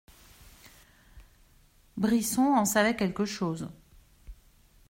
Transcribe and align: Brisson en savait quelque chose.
Brisson 1.95 2.55
en 2.55 2.65
savait 2.65 2.95
quelque 2.95 3.23
chose. 3.25 3.69